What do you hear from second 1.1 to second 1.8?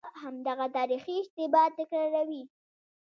اشتباه